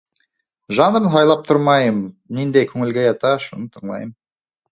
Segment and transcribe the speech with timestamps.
[0.77, 2.01] Жанрын һайлап тормайым
[2.39, 4.13] ниндәй күңелгә ята шуны тыңлайым